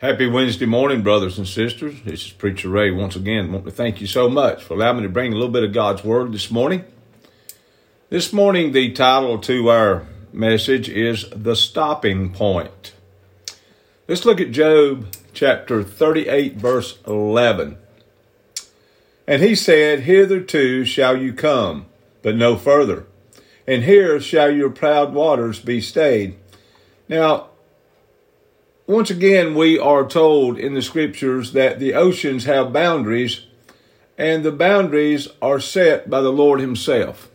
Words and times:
Happy 0.00 0.26
Wednesday 0.26 0.64
morning, 0.64 1.02
brothers 1.02 1.36
and 1.36 1.46
sisters. 1.46 2.00
This 2.06 2.24
is 2.24 2.32
Preacher 2.32 2.70
Ray 2.70 2.90
once 2.90 3.16
again. 3.16 3.50
I 3.50 3.52
want 3.52 3.66
to 3.66 3.70
thank 3.70 4.00
you 4.00 4.06
so 4.06 4.30
much 4.30 4.64
for 4.64 4.72
allowing 4.72 4.96
me 4.96 5.02
to 5.02 5.10
bring 5.10 5.30
a 5.30 5.36
little 5.36 5.52
bit 5.52 5.62
of 5.62 5.74
God's 5.74 6.02
Word 6.02 6.32
this 6.32 6.50
morning. 6.50 6.86
This 8.08 8.32
morning, 8.32 8.72
the 8.72 8.92
title 8.92 9.38
to 9.40 9.68
our 9.68 10.06
message 10.32 10.88
is 10.88 11.28
The 11.36 11.54
Stopping 11.54 12.32
Point. 12.32 12.94
Let's 14.08 14.24
look 14.24 14.40
at 14.40 14.52
Job 14.52 15.06
chapter 15.34 15.84
38, 15.84 16.56
verse 16.56 16.98
11. 17.06 17.76
And 19.26 19.42
he 19.42 19.54
said, 19.54 20.04
Hitherto 20.04 20.86
shall 20.86 21.18
you 21.18 21.34
come, 21.34 21.84
but 22.22 22.36
no 22.36 22.56
further, 22.56 23.04
and 23.66 23.84
here 23.84 24.18
shall 24.18 24.50
your 24.50 24.70
proud 24.70 25.12
waters 25.12 25.58
be 25.58 25.82
stayed. 25.82 26.36
Now, 27.06 27.49
once 28.90 29.08
again, 29.08 29.54
we 29.54 29.78
are 29.78 30.04
told 30.04 30.58
in 30.58 30.74
the 30.74 30.82
scriptures 30.82 31.52
that 31.52 31.78
the 31.78 31.94
oceans 31.94 32.44
have 32.44 32.72
boundaries, 32.72 33.46
and 34.18 34.42
the 34.42 34.50
boundaries 34.50 35.28
are 35.40 35.60
set 35.60 36.10
by 36.10 36.20
the 36.20 36.32
Lord 36.32 36.60
Himself. 36.60 37.30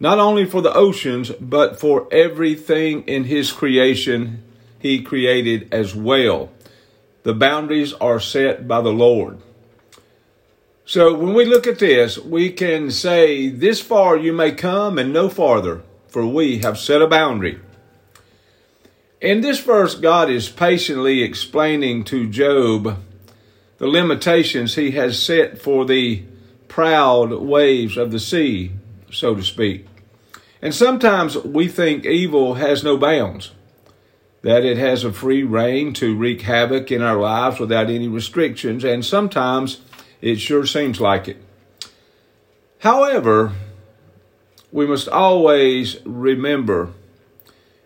Not 0.00 0.18
only 0.18 0.46
for 0.46 0.62
the 0.62 0.72
oceans, 0.72 1.30
but 1.32 1.78
for 1.78 2.08
everything 2.10 3.02
in 3.02 3.24
His 3.24 3.52
creation 3.52 4.42
He 4.78 5.02
created 5.02 5.68
as 5.70 5.94
well. 5.94 6.50
The 7.24 7.34
boundaries 7.34 7.92
are 7.92 8.18
set 8.18 8.66
by 8.66 8.80
the 8.80 8.92
Lord. 8.92 9.38
So 10.86 11.12
when 11.12 11.34
we 11.34 11.44
look 11.44 11.66
at 11.66 11.78
this, 11.78 12.16
we 12.16 12.50
can 12.50 12.90
say, 12.90 13.50
This 13.50 13.82
far 13.82 14.16
you 14.16 14.32
may 14.32 14.52
come 14.52 14.98
and 14.98 15.12
no 15.12 15.28
farther, 15.28 15.82
for 16.08 16.24
we 16.24 16.60
have 16.60 16.78
set 16.78 17.02
a 17.02 17.06
boundary. 17.06 17.60
In 19.20 19.40
this 19.40 19.58
verse, 19.58 19.96
God 19.96 20.30
is 20.30 20.48
patiently 20.48 21.22
explaining 21.22 22.04
to 22.04 22.28
Job 22.28 23.02
the 23.78 23.88
limitations 23.88 24.76
he 24.76 24.92
has 24.92 25.20
set 25.20 25.60
for 25.60 25.84
the 25.84 26.22
proud 26.68 27.32
waves 27.32 27.96
of 27.96 28.12
the 28.12 28.20
sea, 28.20 28.72
so 29.10 29.34
to 29.34 29.42
speak. 29.42 29.86
And 30.62 30.72
sometimes 30.72 31.36
we 31.36 31.66
think 31.66 32.04
evil 32.04 32.54
has 32.54 32.84
no 32.84 32.96
bounds, 32.96 33.50
that 34.42 34.64
it 34.64 34.76
has 34.76 35.02
a 35.02 35.12
free 35.12 35.42
rein 35.42 35.94
to 35.94 36.16
wreak 36.16 36.42
havoc 36.42 36.92
in 36.92 37.02
our 37.02 37.18
lives 37.18 37.58
without 37.58 37.90
any 37.90 38.06
restrictions, 38.06 38.84
and 38.84 39.04
sometimes 39.04 39.80
it 40.20 40.36
sure 40.36 40.64
seems 40.64 41.00
like 41.00 41.26
it. 41.26 41.42
However, 42.80 43.52
we 44.70 44.86
must 44.86 45.08
always 45.08 45.96
remember 46.04 46.92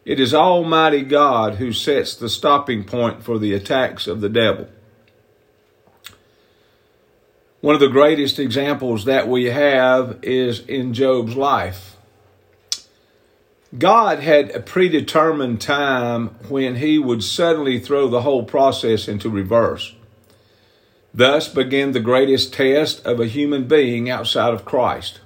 it 0.04 0.18
is 0.18 0.34
Almighty 0.34 1.02
God 1.02 1.56
who 1.56 1.72
sets 1.72 2.14
the 2.14 2.28
stopping 2.28 2.84
point 2.84 3.22
for 3.22 3.38
the 3.38 3.54
attacks 3.54 4.06
of 4.06 4.20
the 4.20 4.28
devil. 4.28 4.68
One 7.60 7.76
of 7.76 7.80
the 7.80 7.88
greatest 7.88 8.40
examples 8.40 9.04
that 9.04 9.28
we 9.28 9.44
have 9.44 10.18
is 10.22 10.60
in 10.66 10.94
Job's 10.94 11.36
life. 11.36 11.96
God 13.78 14.18
had 14.18 14.50
a 14.50 14.60
predetermined 14.60 15.60
time 15.60 16.28
when 16.48 16.76
he 16.76 16.98
would 16.98 17.22
suddenly 17.22 17.78
throw 17.78 18.08
the 18.08 18.22
whole 18.22 18.44
process 18.44 19.06
into 19.06 19.30
reverse. 19.30 19.94
Thus 21.14 21.48
began 21.48 21.92
the 21.92 22.00
greatest 22.00 22.52
test 22.52 23.06
of 23.06 23.20
a 23.20 23.26
human 23.26 23.68
being 23.68 24.10
outside 24.10 24.52
of 24.52 24.64
Christ 24.64 25.20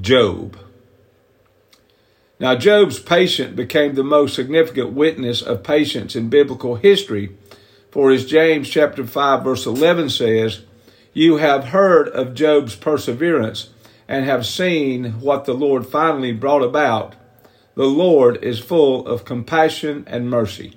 Job. 0.00 0.56
Now, 2.42 2.56
Job's 2.56 2.98
patience 2.98 3.54
became 3.54 3.94
the 3.94 4.02
most 4.02 4.34
significant 4.34 4.94
witness 4.94 5.42
of 5.42 5.62
patience 5.62 6.16
in 6.16 6.28
biblical 6.28 6.74
history, 6.74 7.36
for 7.92 8.10
as 8.10 8.26
James 8.26 8.68
chapter 8.68 9.06
5 9.06 9.44
verse 9.44 9.64
11 9.64 10.10
says, 10.10 10.62
you 11.12 11.36
have 11.36 11.66
heard 11.66 12.08
of 12.08 12.34
Job's 12.34 12.74
perseverance 12.74 13.70
and 14.08 14.24
have 14.24 14.44
seen 14.44 15.20
what 15.20 15.44
the 15.44 15.52
Lord 15.52 15.86
finally 15.86 16.32
brought 16.32 16.64
about. 16.64 17.14
The 17.76 17.84
Lord 17.84 18.42
is 18.42 18.58
full 18.58 19.06
of 19.06 19.24
compassion 19.24 20.02
and 20.08 20.28
mercy. 20.28 20.76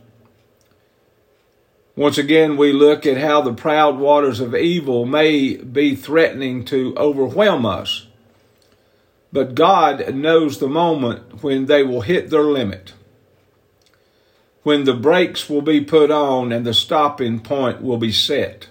Once 1.95 2.19
again, 2.19 2.57
we 2.57 2.73
look 2.73 3.07
at 3.07 3.17
how 3.17 3.41
the 3.41 3.55
proud 3.55 3.97
waters 3.97 4.39
of 4.39 4.53
evil 4.53 5.03
may 5.03 5.55
be 5.55 5.95
threatening 5.95 6.63
to 6.65 6.93
overwhelm 6.95 7.65
us. 7.65 8.04
But 9.35 9.53
God 9.53 10.15
knows 10.15 10.59
the 10.59 10.69
moment 10.69 11.43
when 11.43 11.65
they 11.65 11.83
will 11.83 11.99
hit 11.99 12.29
their 12.29 12.45
limit, 12.45 12.93
when 14.63 14.85
the 14.85 14.93
brakes 14.93 15.49
will 15.49 15.61
be 15.61 15.81
put 15.81 16.09
on 16.09 16.53
and 16.53 16.65
the 16.65 16.73
stopping 16.73 17.41
point 17.41 17.81
will 17.81 17.97
be 17.97 18.13
set. 18.13 18.69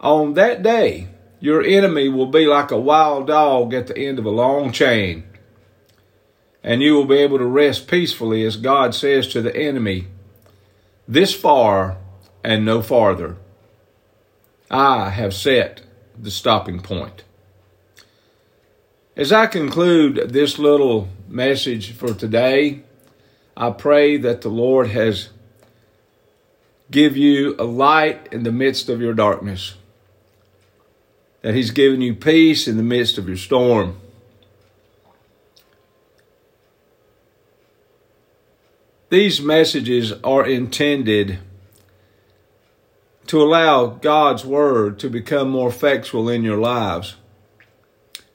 On 0.00 0.34
that 0.34 0.64
day, 0.64 1.06
your 1.38 1.62
enemy 1.62 2.08
will 2.08 2.26
be 2.26 2.44
like 2.44 2.72
a 2.72 2.76
wild 2.76 3.28
dog 3.28 3.72
at 3.72 3.86
the 3.86 3.96
end 3.96 4.18
of 4.18 4.26
a 4.26 4.30
long 4.30 4.72
chain, 4.72 5.22
and 6.64 6.82
you 6.82 6.94
will 6.94 7.04
be 7.04 7.18
able 7.18 7.38
to 7.38 7.46
rest 7.46 7.86
peacefully 7.86 8.44
as 8.44 8.56
God 8.56 8.96
says 8.96 9.28
to 9.28 9.40
the 9.40 9.56
enemy, 9.56 10.08
This 11.06 11.32
far 11.32 11.98
and 12.42 12.64
no 12.64 12.82
farther. 12.82 13.36
I 14.72 15.10
have 15.10 15.32
set 15.32 15.82
the 16.20 16.32
stopping 16.32 16.80
point. 16.80 17.22
As 19.14 19.30
I 19.30 19.46
conclude 19.46 20.30
this 20.30 20.58
little 20.58 21.06
message 21.28 21.92
for 21.92 22.14
today, 22.14 22.80
I 23.54 23.70
pray 23.70 24.16
that 24.16 24.40
the 24.40 24.48
Lord 24.48 24.88
has 24.88 25.28
give 26.90 27.14
you 27.14 27.54
a 27.58 27.64
light 27.64 28.32
in 28.32 28.42
the 28.42 28.52
midst 28.52 28.88
of 28.88 29.02
your 29.02 29.12
darkness. 29.12 29.74
That 31.42 31.54
he's 31.54 31.72
given 31.72 32.00
you 32.00 32.14
peace 32.14 32.66
in 32.66 32.78
the 32.78 32.82
midst 32.82 33.18
of 33.18 33.28
your 33.28 33.36
storm. 33.36 33.98
These 39.10 39.42
messages 39.42 40.14
are 40.24 40.46
intended 40.46 41.38
to 43.26 43.42
allow 43.42 43.88
God's 43.88 44.46
word 44.46 44.98
to 45.00 45.10
become 45.10 45.50
more 45.50 45.68
effectual 45.68 46.30
in 46.30 46.44
your 46.44 46.58
lives 46.58 47.16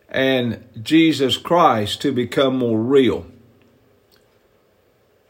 and 0.10 0.64
Jesus 0.82 1.38
Christ 1.38 2.02
to 2.02 2.12
become 2.12 2.58
more 2.58 2.80
real. 2.80 3.26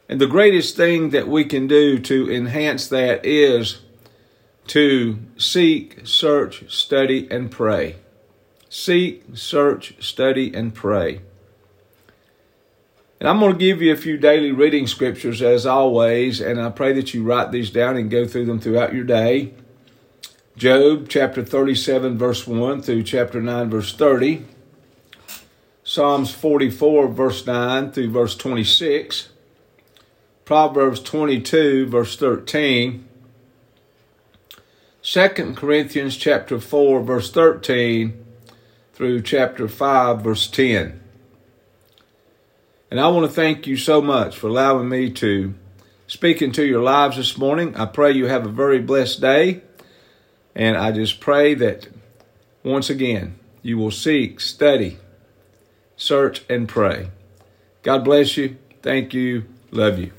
And 0.09 0.21
the 0.21 0.27
greatest 0.27 0.75
thing 0.75 1.09
that 1.09 1.27
we 1.27 1.43
can 1.43 1.67
do 1.67 1.99
to 1.99 2.31
enhance 2.31 2.87
that 2.87 3.25
is 3.25 3.81
to 4.67 5.19
seek, 5.37 6.01
search, 6.05 6.71
study, 6.71 7.27
and 7.29 7.51
pray. 7.51 7.95
Seek, 8.69 9.23
search, 9.33 9.95
study, 10.03 10.53
and 10.53 10.73
pray. 10.73 11.21
And 13.19 13.27
I'm 13.27 13.39
going 13.39 13.53
to 13.53 13.57
give 13.57 13.81
you 13.81 13.91
a 13.91 13.97
few 13.97 14.17
daily 14.17 14.51
reading 14.51 14.85
scriptures 14.85 15.41
as 15.41 15.65
always, 15.65 16.39
and 16.39 16.61
I 16.61 16.69
pray 16.69 16.93
that 16.93 17.13
you 17.13 17.23
write 17.23 17.51
these 17.51 17.71
down 17.71 17.97
and 17.97 18.11
go 18.11 18.27
through 18.27 18.45
them 18.45 18.59
throughout 18.59 18.93
your 18.93 19.05
day. 19.05 19.53
Job 20.55 21.07
chapter 21.09 21.43
37, 21.43 22.17
verse 22.17 22.45
1 22.45 22.81
through 22.81 23.03
chapter 23.03 23.41
9, 23.41 23.69
verse 23.69 23.93
30. 23.93 24.45
Psalms 25.89 26.33
44, 26.33 27.07
verse 27.07 27.47
9 27.47 27.93
through 27.93 28.09
verse 28.09 28.35
26, 28.35 29.29
Proverbs 30.43 30.99
22, 30.99 31.85
verse 31.85 32.17
13, 32.17 33.07
2 35.01 35.29
Corinthians 35.55 36.17
chapter 36.17 36.59
4, 36.59 37.01
verse 37.03 37.31
13 37.31 38.21
through 38.91 39.21
chapter 39.21 39.69
5, 39.69 40.21
verse 40.21 40.47
10. 40.47 40.99
And 42.91 42.99
I 42.99 43.07
want 43.07 43.25
to 43.25 43.31
thank 43.31 43.65
you 43.65 43.77
so 43.77 44.01
much 44.01 44.35
for 44.35 44.47
allowing 44.47 44.89
me 44.89 45.09
to 45.11 45.53
speak 46.05 46.41
into 46.41 46.65
your 46.65 46.83
lives 46.83 47.15
this 47.15 47.37
morning. 47.37 47.73
I 47.77 47.85
pray 47.85 48.11
you 48.11 48.25
have 48.25 48.45
a 48.45 48.49
very 48.49 48.79
blessed 48.79 49.21
day. 49.21 49.61
And 50.53 50.75
I 50.75 50.91
just 50.91 51.21
pray 51.21 51.53
that 51.53 51.87
once 52.61 52.89
again 52.89 53.39
you 53.61 53.77
will 53.77 53.91
seek, 53.91 54.41
study, 54.41 54.97
search, 55.97 56.43
and 56.49 56.69
pray. 56.69 57.09
God 57.83 58.05
bless 58.05 58.37
you. 58.37 58.57
Thank 58.81 59.13
you. 59.13 59.45
Love 59.71 59.99
you. 59.99 60.16